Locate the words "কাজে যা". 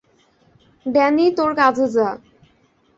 1.55-2.07